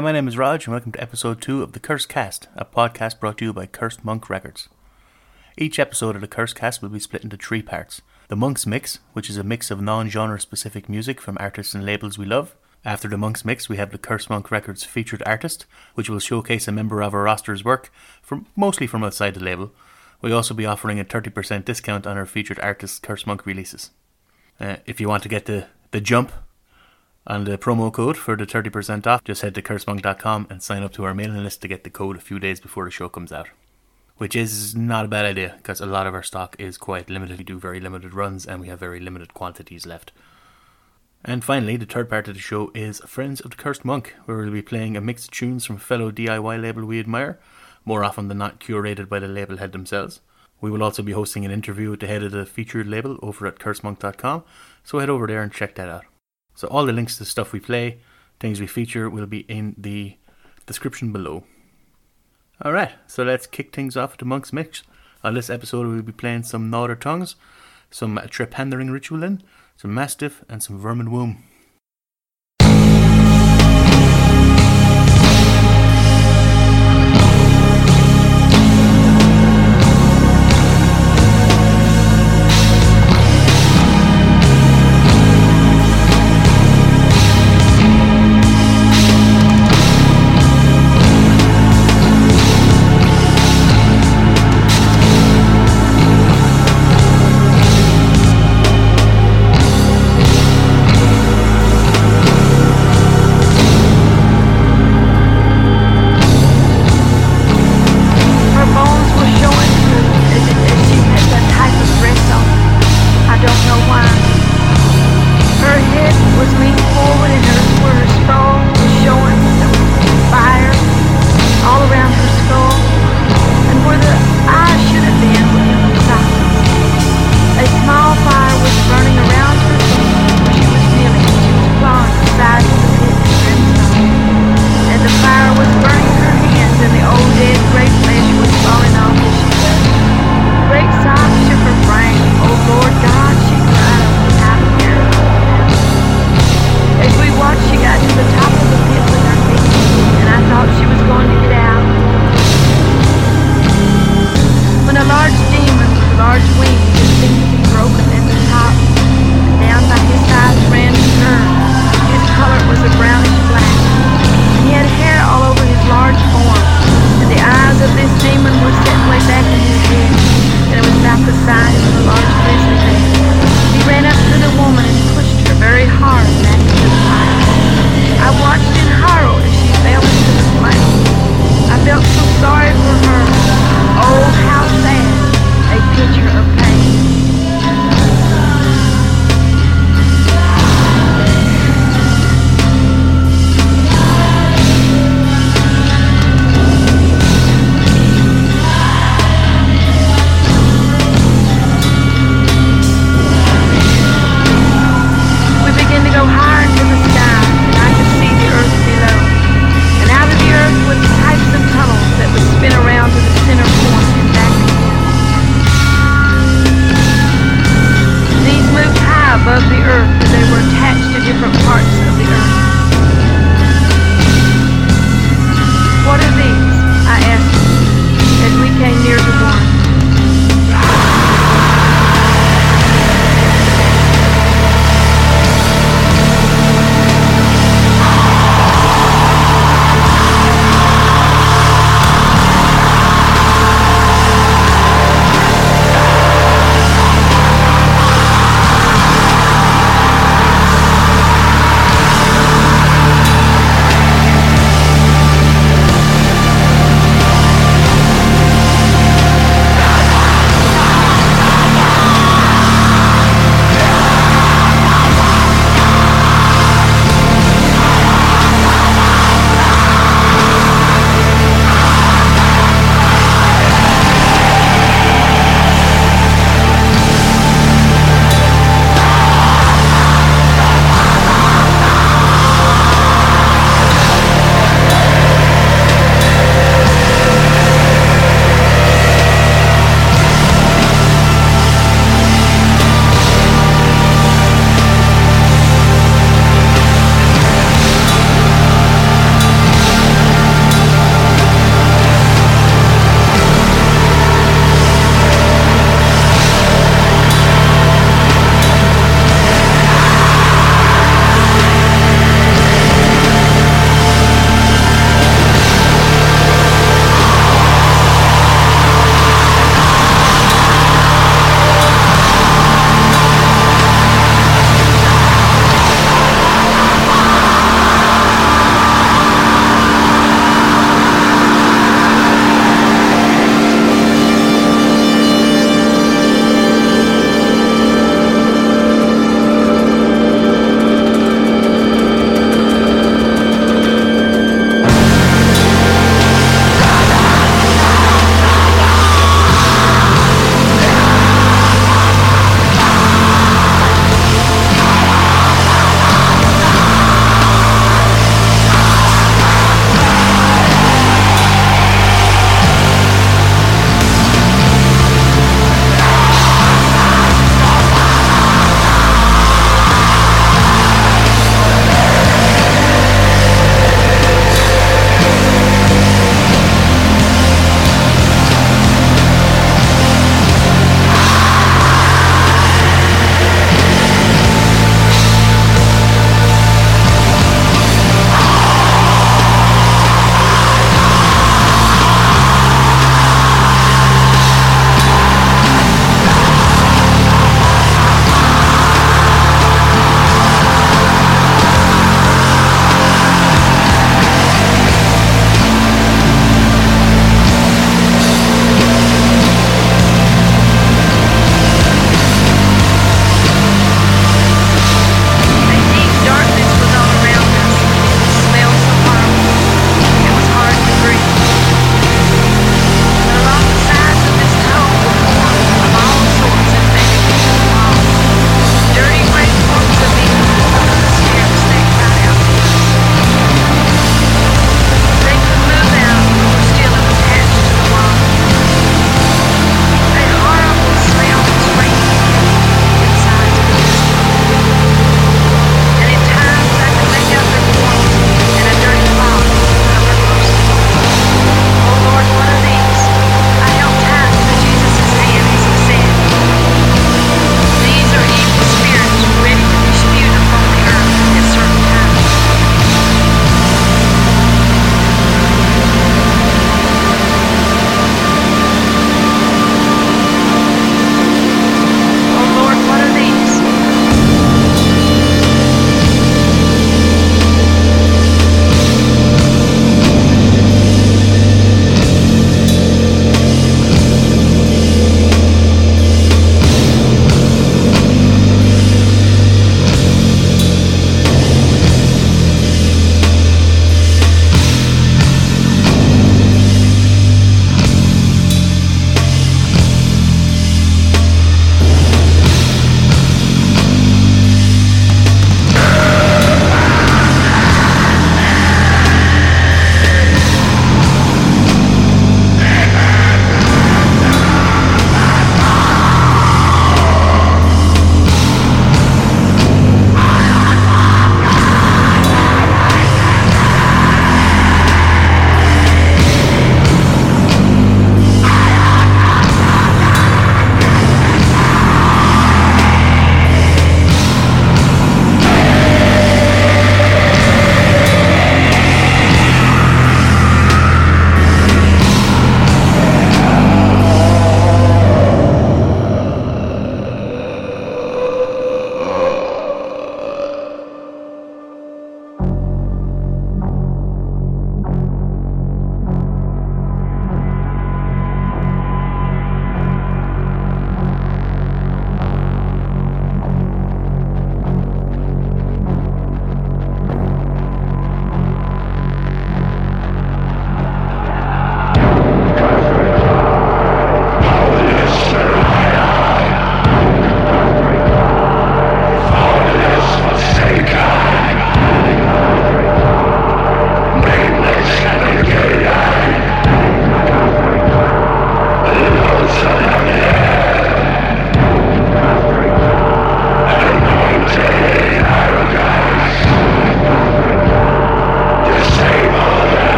Hi, 0.00 0.04
my 0.04 0.12
name 0.12 0.28
is 0.28 0.38
Raj, 0.38 0.64
and 0.64 0.72
welcome 0.72 0.92
to 0.92 1.02
episode 1.02 1.42
2 1.42 1.62
of 1.62 1.72
The 1.72 1.78
Cursed 1.78 2.08
Cast, 2.08 2.48
a 2.56 2.64
podcast 2.64 3.20
brought 3.20 3.36
to 3.36 3.44
you 3.44 3.52
by 3.52 3.66
Cursed 3.66 4.02
Monk 4.02 4.30
Records. 4.30 4.70
Each 5.58 5.78
episode 5.78 6.14
of 6.14 6.22
The 6.22 6.26
Cursed 6.26 6.56
Cast 6.56 6.80
will 6.80 6.88
be 6.88 6.98
split 6.98 7.22
into 7.22 7.36
three 7.36 7.60
parts 7.60 8.00
The 8.28 8.34
Monk's 8.34 8.66
Mix, 8.66 9.00
which 9.12 9.28
is 9.28 9.36
a 9.36 9.44
mix 9.44 9.70
of 9.70 9.82
non 9.82 10.08
genre 10.08 10.40
specific 10.40 10.88
music 10.88 11.20
from 11.20 11.36
artists 11.38 11.74
and 11.74 11.84
labels 11.84 12.16
we 12.16 12.24
love. 12.24 12.56
After 12.82 13.08
The 13.08 13.18
Monk's 13.18 13.44
Mix, 13.44 13.68
we 13.68 13.76
have 13.76 13.92
the 13.92 13.98
Cursed 13.98 14.30
Monk 14.30 14.50
Records 14.50 14.84
featured 14.84 15.22
artist, 15.26 15.66
which 15.92 16.08
will 16.08 16.18
showcase 16.18 16.66
a 16.66 16.72
member 16.72 17.02
of 17.02 17.12
our 17.12 17.24
roster's 17.24 17.62
work, 17.62 17.92
from 18.22 18.46
mostly 18.56 18.86
from 18.86 19.04
outside 19.04 19.34
the 19.34 19.44
label. 19.44 19.70
We'll 20.22 20.34
also 20.34 20.54
be 20.54 20.64
offering 20.64 20.98
a 20.98 21.04
30% 21.04 21.66
discount 21.66 22.06
on 22.06 22.16
our 22.16 22.24
featured 22.24 22.60
artist 22.60 23.02
Cursed 23.02 23.26
Monk 23.26 23.44
releases. 23.44 23.90
Uh, 24.58 24.76
if 24.86 24.98
you 24.98 25.10
want 25.10 25.22
to 25.24 25.28
get 25.28 25.44
the, 25.44 25.66
the 25.90 26.00
jump 26.00 26.32
and 27.30 27.46
the 27.46 27.56
promo 27.56 27.92
code 27.92 28.16
for 28.16 28.34
the 28.34 28.44
30% 28.44 29.06
off, 29.06 29.22
just 29.22 29.42
head 29.42 29.54
to 29.54 29.62
cursedmonk.com 29.62 30.48
and 30.50 30.60
sign 30.60 30.82
up 30.82 30.92
to 30.92 31.04
our 31.04 31.14
mailing 31.14 31.44
list 31.44 31.62
to 31.62 31.68
get 31.68 31.84
the 31.84 31.90
code 31.90 32.16
a 32.16 32.20
few 32.20 32.40
days 32.40 32.58
before 32.58 32.84
the 32.84 32.90
show 32.90 33.08
comes 33.08 33.30
out. 33.30 33.48
Which 34.16 34.34
is 34.34 34.74
not 34.74 35.04
a 35.04 35.08
bad 35.08 35.24
idea 35.24 35.54
because 35.58 35.80
a 35.80 35.86
lot 35.86 36.08
of 36.08 36.14
our 36.14 36.24
stock 36.24 36.56
is 36.58 36.76
quite 36.76 37.08
limited. 37.08 37.38
We 37.38 37.44
do 37.44 37.56
very 37.56 37.78
limited 37.78 38.14
runs 38.14 38.46
and 38.46 38.60
we 38.60 38.66
have 38.66 38.80
very 38.80 38.98
limited 38.98 39.32
quantities 39.32 39.86
left. 39.86 40.10
And 41.24 41.44
finally, 41.44 41.76
the 41.76 41.86
third 41.86 42.10
part 42.10 42.26
of 42.26 42.34
the 42.34 42.40
show 42.40 42.72
is 42.74 42.98
Friends 43.06 43.40
of 43.40 43.52
the 43.52 43.56
Cursed 43.56 43.84
Monk, 43.84 44.16
where 44.24 44.38
we'll 44.38 44.50
be 44.50 44.60
playing 44.60 44.96
a 44.96 45.00
mix 45.00 45.26
of 45.26 45.30
tunes 45.30 45.64
from 45.64 45.78
fellow 45.78 46.10
DIY 46.10 46.60
label 46.60 46.84
we 46.84 46.98
admire, 46.98 47.38
more 47.84 48.02
often 48.02 48.26
than 48.26 48.38
not 48.38 48.58
curated 48.58 49.08
by 49.08 49.20
the 49.20 49.28
label 49.28 49.58
head 49.58 49.70
themselves. 49.70 50.20
We 50.60 50.72
will 50.72 50.82
also 50.82 51.04
be 51.04 51.12
hosting 51.12 51.44
an 51.44 51.52
interview 51.52 51.90
with 51.90 52.00
the 52.00 52.08
head 52.08 52.24
of 52.24 52.32
the 52.32 52.44
featured 52.44 52.88
label 52.88 53.20
over 53.22 53.46
at 53.46 53.60
cursedmonk.com, 53.60 54.42
so 54.82 54.98
head 54.98 55.08
over 55.08 55.28
there 55.28 55.42
and 55.42 55.52
check 55.52 55.76
that 55.76 55.88
out. 55.88 56.06
So 56.60 56.68
all 56.68 56.84
the 56.84 56.92
links 56.92 57.14
to 57.14 57.20
the 57.20 57.24
stuff 57.24 57.54
we 57.54 57.58
play, 57.58 58.00
things 58.38 58.60
we 58.60 58.66
feature, 58.66 59.08
will 59.08 59.24
be 59.24 59.46
in 59.48 59.74
the 59.78 60.18
description 60.66 61.10
below. 61.10 61.44
Alright, 62.62 62.92
so 63.06 63.22
let's 63.22 63.46
kick 63.46 63.74
things 63.74 63.96
off 63.96 64.10
with 64.10 64.18
the 64.18 64.26
Monk's 64.26 64.52
Mix. 64.52 64.82
On 65.24 65.32
this 65.32 65.48
episode, 65.48 65.86
we'll 65.86 66.02
be 66.02 66.12
playing 66.12 66.42
some 66.42 66.68
Gnaw 66.68 66.88
Their 66.88 66.96
Tongues, 66.96 67.36
some 67.90 68.18
Trepaneringsritualen, 68.18 69.40
some 69.74 69.94
Mastiff, 69.94 70.44
and 70.50 70.62
some 70.62 70.78
Vermin 70.78 71.10
Womb. 71.10 71.42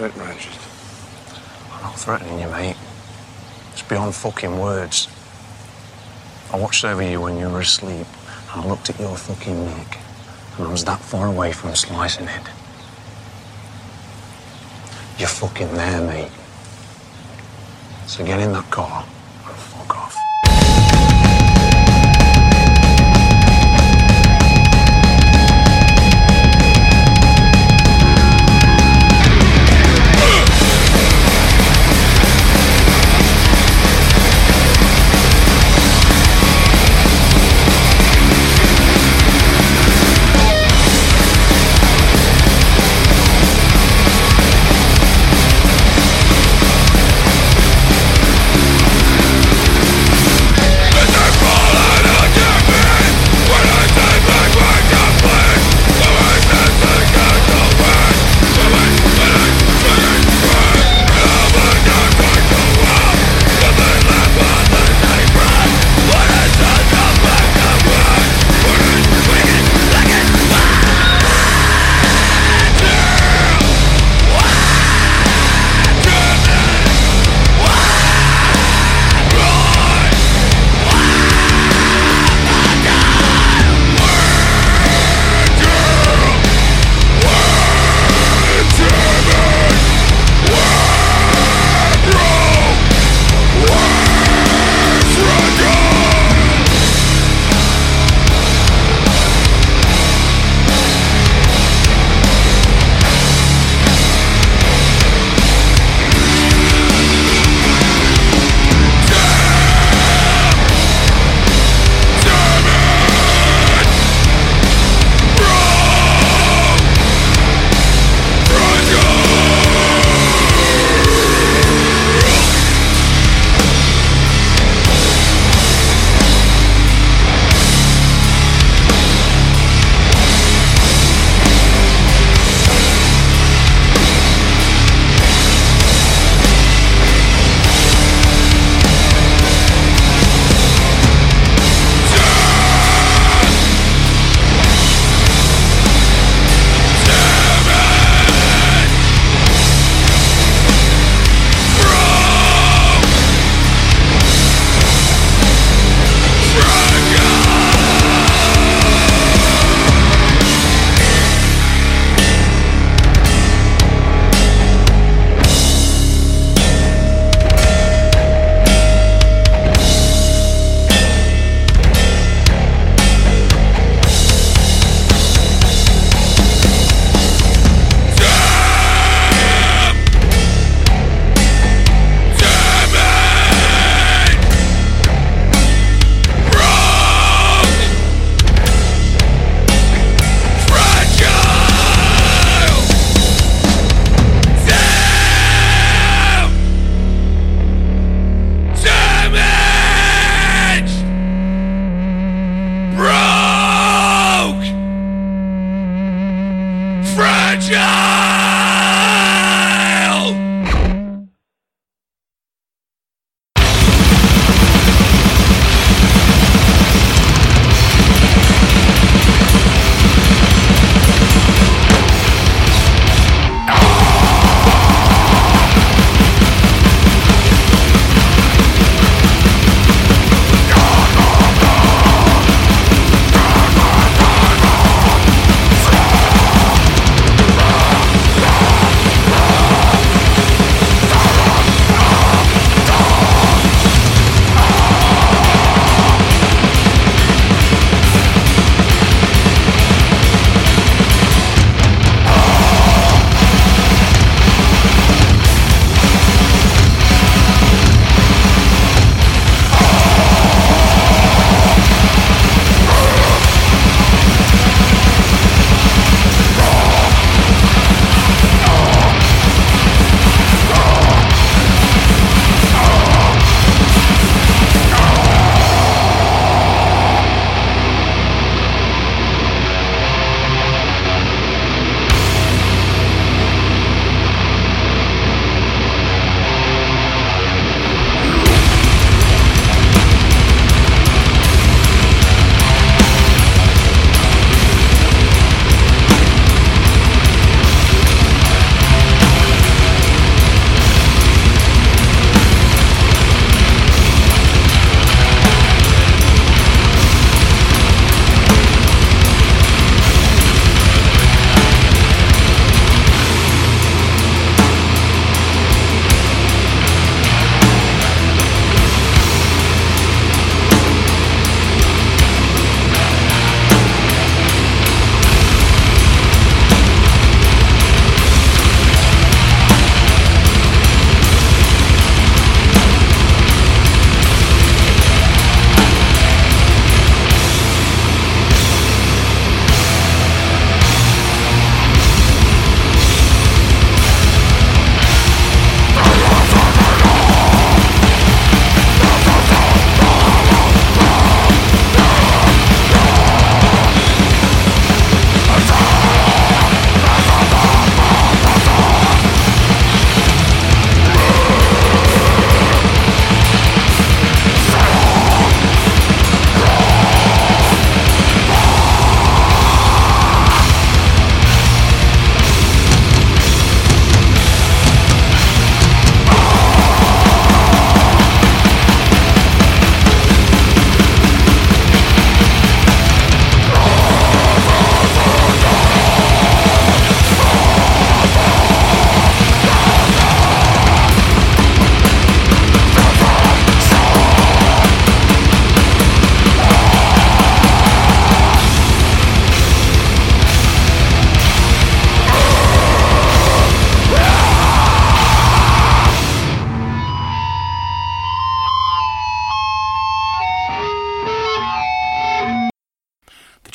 Richard. 0.00 0.52
I'm 1.70 1.82
not 1.82 1.98
threatening 1.98 2.40
you, 2.40 2.48
mate. 2.48 2.76
It's 3.72 3.82
beyond 3.82 4.14
fucking 4.14 4.58
words. 4.58 5.06
I 6.50 6.58
watched 6.58 6.84
over 6.84 7.02
you 7.02 7.20
when 7.20 7.36
you 7.36 7.48
were 7.48 7.60
asleep, 7.60 8.06
and 8.52 8.62
I 8.62 8.66
looked 8.66 8.88
at 8.88 8.98
your 8.98 9.16
fucking 9.16 9.66
neck, 9.66 9.98
and 10.56 10.66
I 10.66 10.70
was 10.70 10.84
that 10.86 11.00
far 11.00 11.26
away 11.26 11.52
from 11.52 11.74
slicing 11.74 12.26
it. 12.26 12.42
You're 15.18 15.28
fucking 15.28 15.74
there, 15.74 16.00
mate. 16.00 16.32
So 18.06 18.24
get 18.24 18.40
in 18.40 18.52
that 18.52 18.61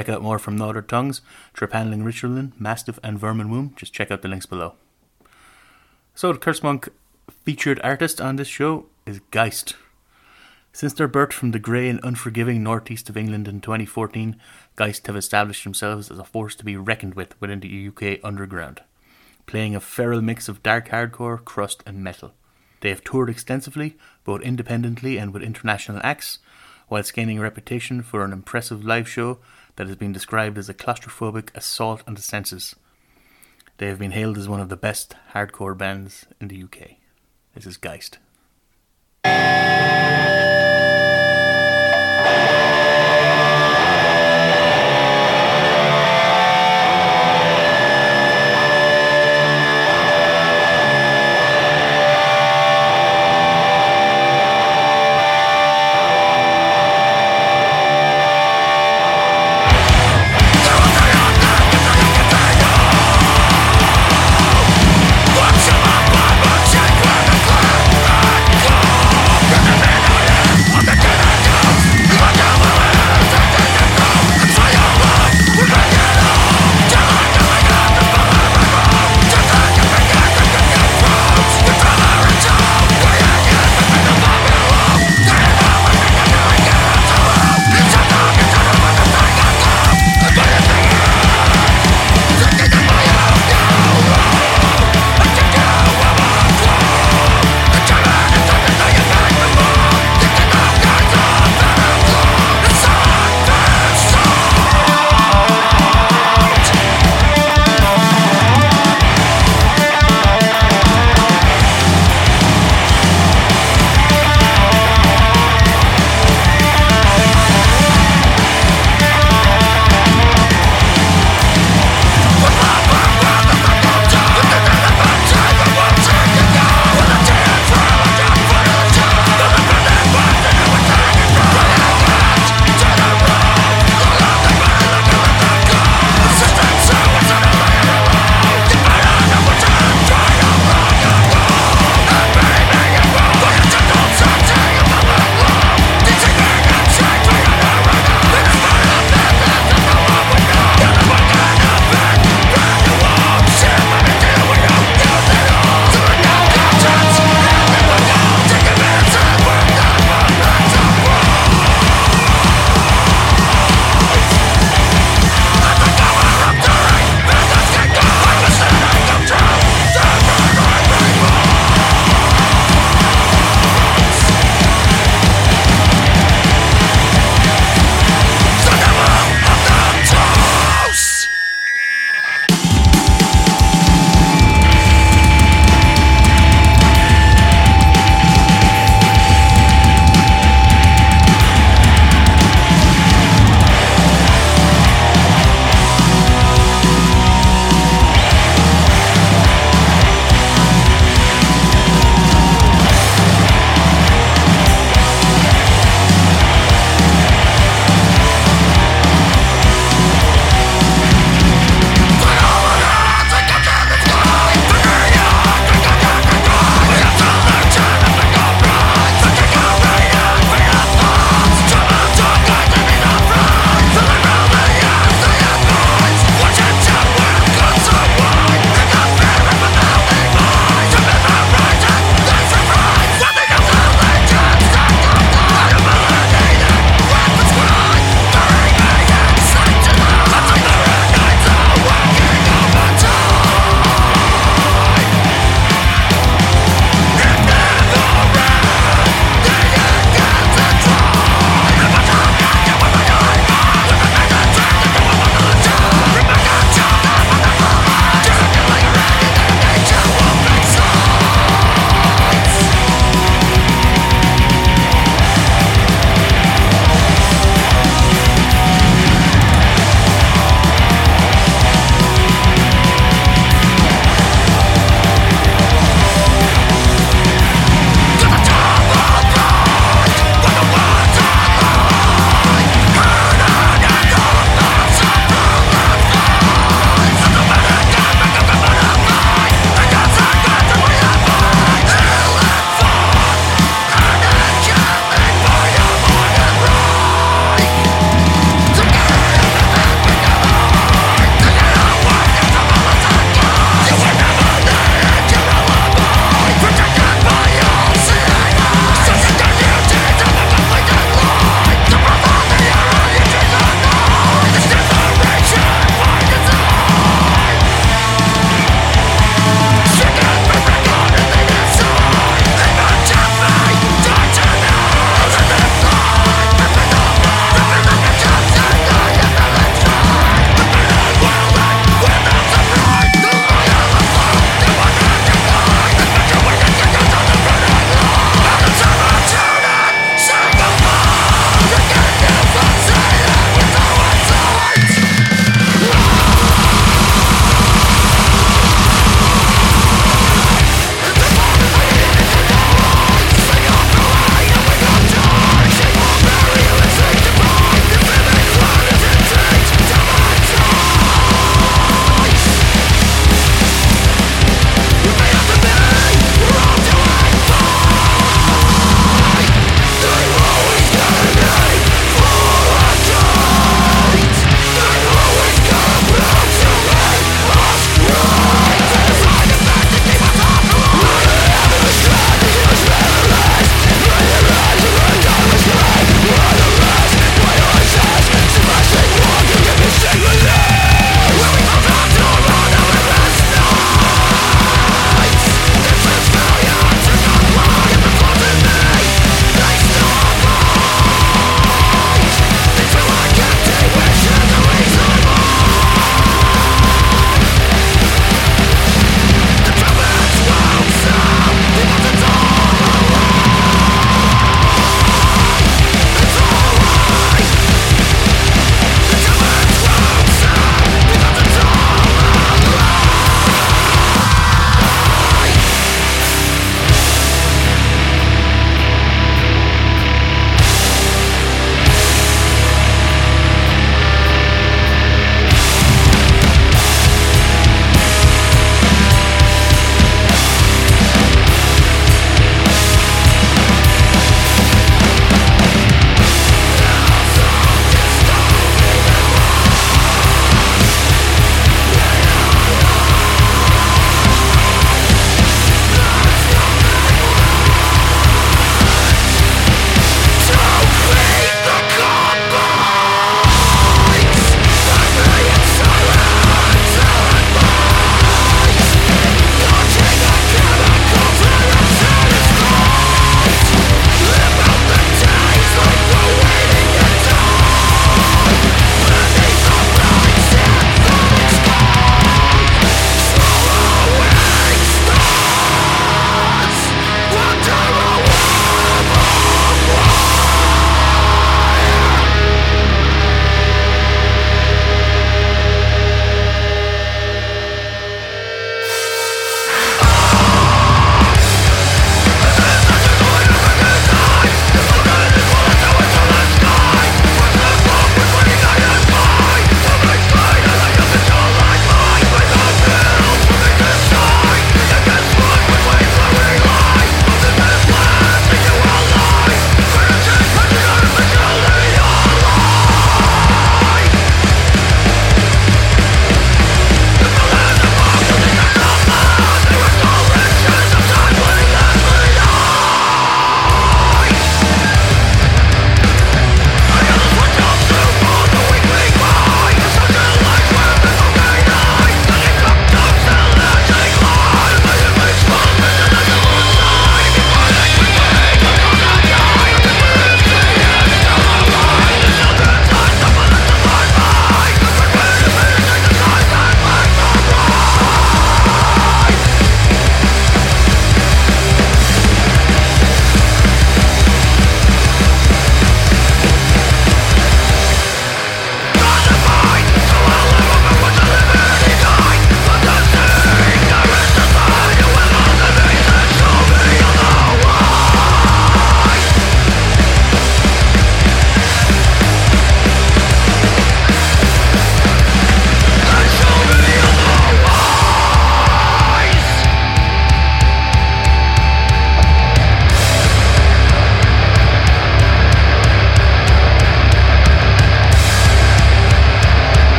check 0.00 0.08
out 0.08 0.22
more 0.22 0.38
from 0.38 0.56
Gnaw 0.56 0.72
Their 0.72 0.82
Tongues, 0.82 1.20
Trip 1.52 1.72
Ritualin, 1.72 2.52
Mastiff, 2.58 2.98
and 3.02 3.18
Vermin 3.18 3.50
Womb, 3.50 3.74
just 3.76 3.92
check 3.92 4.10
out 4.10 4.22
the 4.22 4.28
links 4.28 4.46
below. 4.46 4.72
So, 6.14 6.32
the 6.32 6.38
Cursed 6.38 6.62
Monk 6.62 6.88
featured 7.44 7.78
artist 7.84 8.18
on 8.18 8.36
this 8.36 8.48
show 8.48 8.86
is 9.04 9.20
Geist. 9.30 9.76
Since 10.72 10.94
their 10.94 11.06
birth 11.06 11.34
from 11.34 11.50
the 11.50 11.58
grey 11.58 11.90
and 11.90 12.00
unforgiving 12.02 12.62
northeast 12.62 13.10
of 13.10 13.16
England 13.18 13.46
in 13.46 13.60
2014, 13.60 14.36
Geist 14.76 15.06
have 15.06 15.16
established 15.16 15.64
themselves 15.64 16.10
as 16.10 16.18
a 16.18 16.24
force 16.24 16.54
to 16.56 16.64
be 16.64 16.78
reckoned 16.78 17.12
with 17.12 17.38
within 17.38 17.60
the 17.60 17.88
UK 17.88 18.24
underground, 18.24 18.80
playing 19.44 19.76
a 19.76 19.80
feral 19.80 20.22
mix 20.22 20.48
of 20.48 20.62
dark 20.62 20.88
hardcore, 20.88 21.44
crust, 21.44 21.82
and 21.84 22.02
metal. 22.02 22.32
They 22.80 22.88
have 22.88 23.04
toured 23.04 23.28
extensively, 23.28 23.98
both 24.24 24.40
independently 24.40 25.18
and 25.18 25.34
with 25.34 25.42
international 25.42 26.00
acts, 26.02 26.38
whilst 26.88 27.14
gaining 27.14 27.38
a 27.38 27.42
reputation 27.42 28.02
for 28.02 28.24
an 28.24 28.32
impressive 28.32 28.84
live 28.84 29.08
show 29.08 29.38
that 29.76 29.86
has 29.86 29.96
been 29.96 30.12
described 30.12 30.58
as 30.58 30.68
a 30.68 30.74
claustrophobic 30.74 31.54
assault 31.54 32.02
on 32.06 32.14
the 32.14 32.22
senses. 32.22 32.76
They 33.78 33.86
have 33.86 33.98
been 33.98 34.10
hailed 34.10 34.36
as 34.36 34.48
one 34.48 34.60
of 34.60 34.68
the 34.68 34.76
best 34.76 35.14
hardcore 35.32 35.76
bands 35.76 36.26
in 36.40 36.48
the 36.48 36.62
UK. 36.62 36.96
This 37.54 37.66
is 37.66 37.76
Geist. 37.76 38.18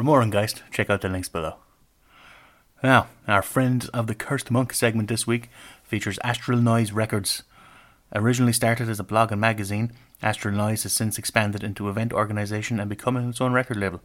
For 0.00 0.04
more 0.04 0.22
on 0.22 0.30
Geist, 0.30 0.62
check 0.70 0.88
out 0.88 1.02
the 1.02 1.10
links 1.10 1.28
below. 1.28 1.56
Now, 2.82 3.08
our 3.28 3.42
Friends 3.42 3.86
of 3.90 4.06
the 4.06 4.14
Cursed 4.14 4.50
Monk 4.50 4.72
segment 4.72 5.10
this 5.10 5.26
week 5.26 5.50
features 5.84 6.18
Astral 6.24 6.58
Noize 6.58 6.94
Records. 6.94 7.42
Originally 8.14 8.54
started 8.54 8.88
as 8.88 8.98
a 8.98 9.04
blog 9.04 9.30
and 9.30 9.42
magazine, 9.42 9.92
Astral 10.22 10.54
Noize 10.54 10.84
has 10.84 10.94
since 10.94 11.18
expanded 11.18 11.62
into 11.62 11.90
event 11.90 12.14
organisation 12.14 12.80
and 12.80 12.88
becoming 12.88 13.28
its 13.28 13.42
own 13.42 13.52
record 13.52 13.76
label. 13.76 14.00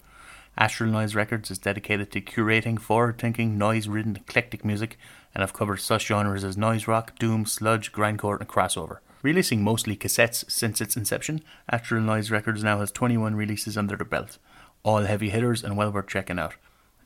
Astral 0.58 0.92
Noize 0.92 1.16
Records 1.16 1.50
is 1.50 1.60
dedicated 1.60 2.12
to 2.12 2.20
curating 2.20 2.78
forward-thinking, 2.78 3.58
noise-ridden, 3.58 4.18
eclectic 4.18 4.66
music 4.66 4.98
and 5.34 5.40
have 5.40 5.54
covered 5.54 5.78
such 5.78 6.08
genres 6.08 6.44
as 6.44 6.58
noise 6.58 6.90
rock, 6.90 7.18
doom, 7.18 7.46
sludge, 7.46 7.94
grindcore 7.94 8.38
and 8.38 8.50
crossover. 8.50 8.98
Releasing 9.24 9.64
mostly 9.64 9.96
cassettes 9.96 10.44
since 10.52 10.82
its 10.82 10.98
inception, 10.98 11.42
Astral 11.70 12.02
Noize 12.02 12.32
Records 12.32 12.66
now 12.66 12.82
has 12.82 12.92
21 12.92 13.36
releases 13.36 13.78
under 13.78 13.96
their 13.96 14.06
belt 14.06 14.40
all 14.86 15.02
heavy 15.02 15.30
hitters 15.30 15.64
and 15.64 15.76
well 15.76 15.92
worth 15.92 16.08
checking 16.08 16.40
out. 16.40 16.54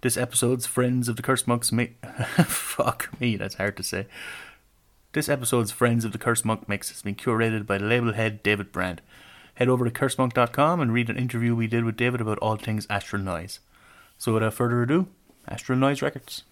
This 0.01 0.17
episode's 0.17 0.65
Friends 0.65 1.07
of 1.07 1.15
the 1.15 1.23
Cursed 1.23 1.47
Monks 1.47 1.71
mix. 1.71 1.93
Fuck 2.45 3.09
me, 3.19 3.37
that's 3.37 3.55
hard 3.55 3.75
to 3.77 3.83
say. 3.83 4.05
This 5.13 5.29
episode's 5.29 5.71
Friends 5.71 6.05
of 6.05 6.11
the 6.11 6.17
Cursed 6.17 6.45
Monk 6.45 6.69
mix 6.69 6.89
has 6.89 7.01
been 7.01 7.15
curated 7.15 7.65
by 7.65 7.77
label 7.77 8.13
head 8.13 8.43
David 8.43 8.71
Brand. 8.71 9.01
Head 9.55 9.69
over 9.69 9.83
to 9.83 9.91
cursedmonk.com 9.91 10.79
and 10.79 10.93
read 10.93 11.09
an 11.09 11.17
interview 11.17 11.55
we 11.55 11.67
did 11.67 11.83
with 11.83 11.97
David 11.97 12.21
about 12.21 12.37
all 12.39 12.57
things 12.57 12.85
Astral 12.89 13.21
Noize. 13.21 13.59
So 14.17 14.33
without 14.33 14.53
further 14.53 14.83
ado, 14.83 15.07
Astral 15.47 15.79
Noize 15.79 16.01
Records. 16.01 16.43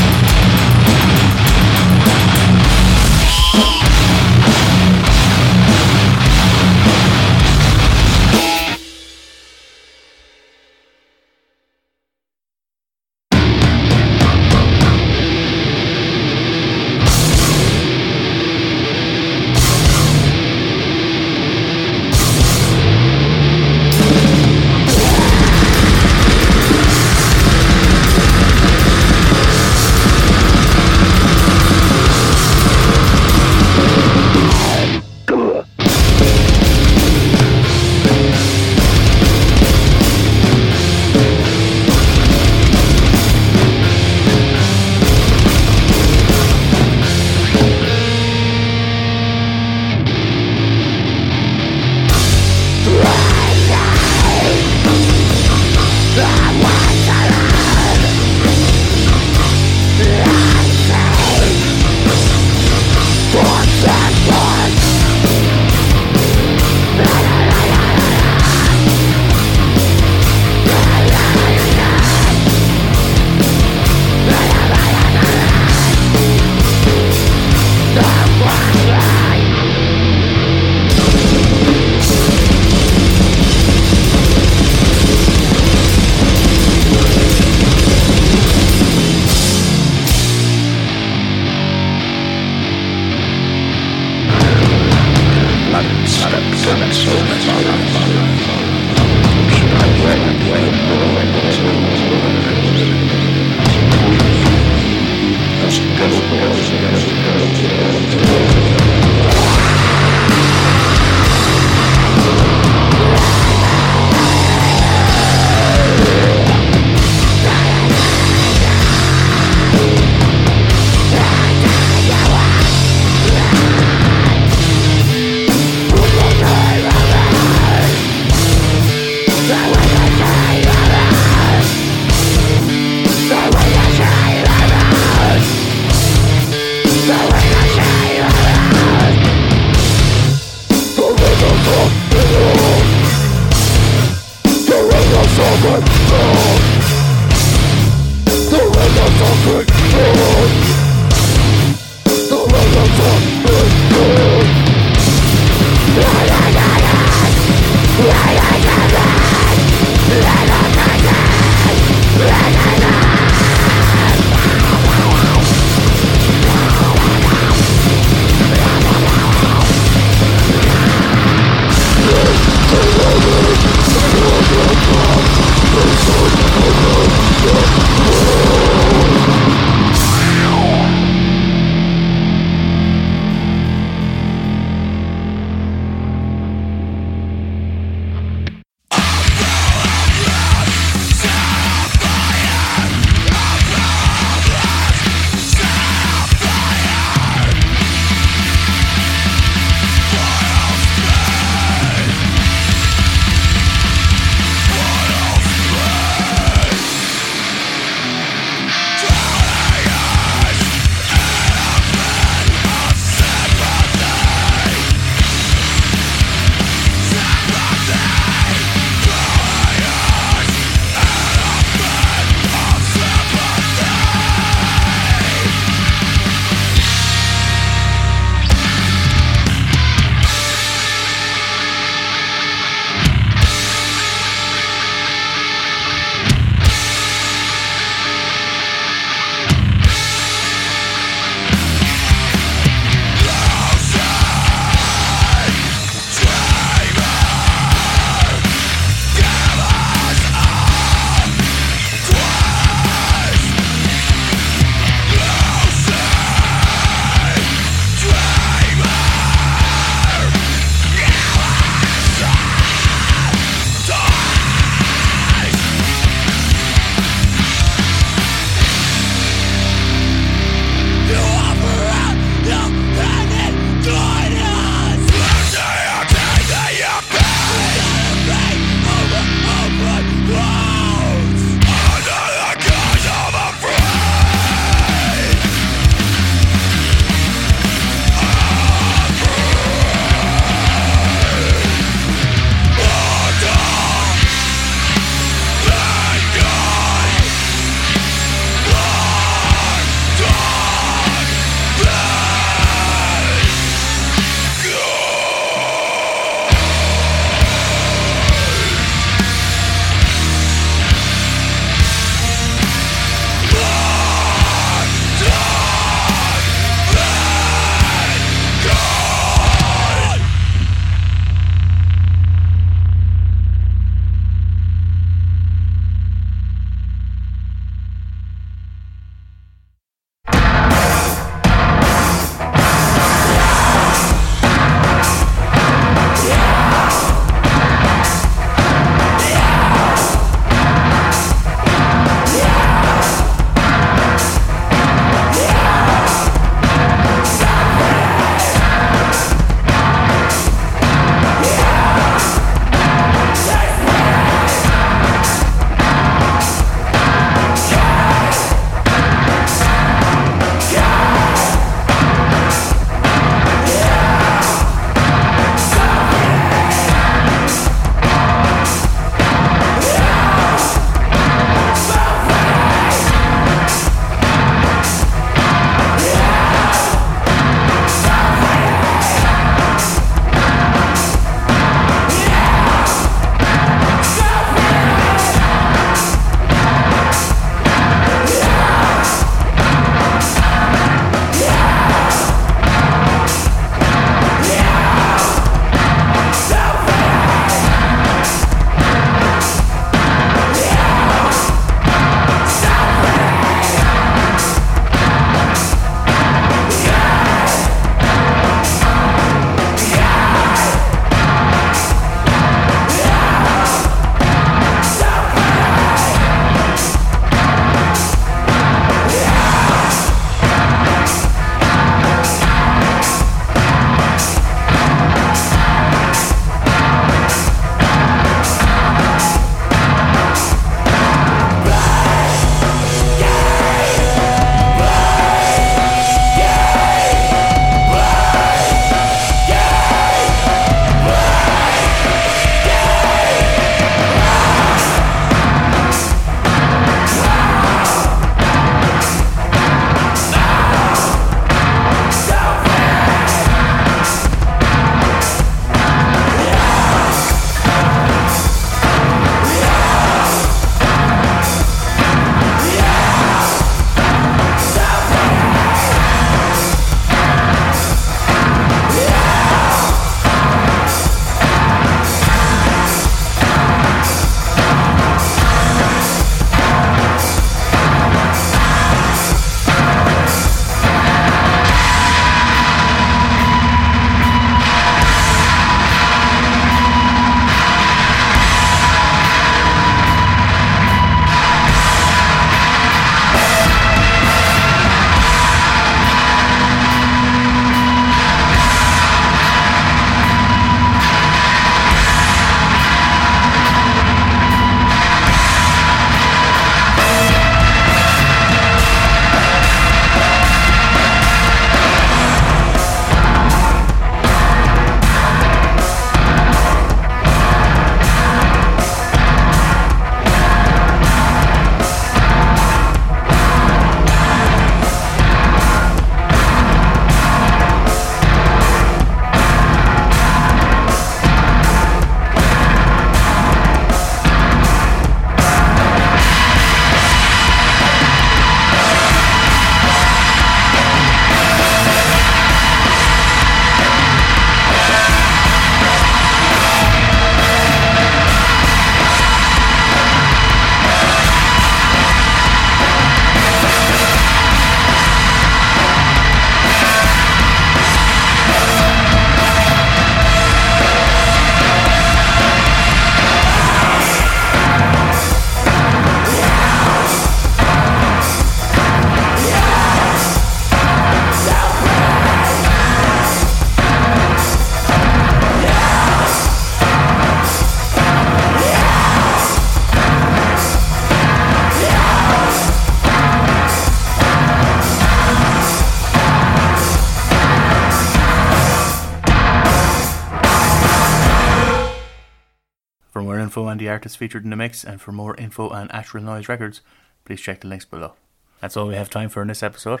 Artists 594.02 594.16
featured 594.16 594.42
in 594.42 594.50
the 594.50 594.56
mix, 594.56 594.82
and 594.82 595.00
for 595.00 595.12
more 595.12 595.36
info 595.36 595.68
on 595.68 595.88
Astral 595.92 596.24
Noize 596.24 596.48
Records, 596.48 596.80
please 597.24 597.40
check 597.40 597.60
the 597.60 597.68
links 597.68 597.84
below. 597.84 598.14
That's 598.60 598.76
all 598.76 598.88
we 598.88 598.96
have 598.96 599.08
time 599.08 599.28
for 599.28 599.42
in 599.42 599.46
this 599.46 599.62
episode. 599.62 600.00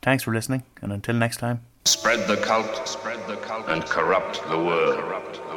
Thanks 0.00 0.22
for 0.22 0.32
listening, 0.32 0.62
and 0.80 0.92
until 0.92 1.16
next 1.16 1.38
time. 1.38 1.62
Spread 1.84 2.28
the 2.28 2.36
cult, 2.36 2.86
spread 2.86 3.18
the 3.26 3.34
cult, 3.38 3.68
and 3.68 3.84
corrupt 3.84 4.48
the 4.48 4.56
world. 4.56 4.94
Corrupt 4.94 5.34
the 5.34 5.40
world. 5.40 5.51